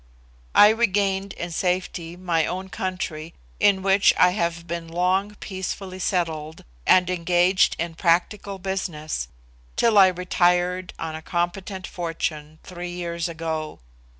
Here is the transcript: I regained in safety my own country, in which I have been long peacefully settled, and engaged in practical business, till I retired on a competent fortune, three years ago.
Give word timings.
I 0.55 0.69
regained 0.69 1.33
in 1.33 1.51
safety 1.51 2.17
my 2.17 2.47
own 2.47 2.69
country, 2.69 3.35
in 3.59 3.83
which 3.83 4.15
I 4.17 4.31
have 4.31 4.65
been 4.65 4.87
long 4.87 5.35
peacefully 5.35 5.99
settled, 5.99 6.65
and 6.87 7.07
engaged 7.07 7.75
in 7.77 7.93
practical 7.93 8.57
business, 8.57 9.27
till 9.75 9.99
I 9.99 10.07
retired 10.07 10.95
on 10.97 11.13
a 11.13 11.21
competent 11.21 11.85
fortune, 11.85 12.57
three 12.63 12.89
years 12.89 13.29
ago. 13.29 13.77